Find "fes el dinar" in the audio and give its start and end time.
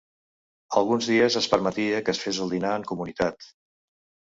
2.25-2.75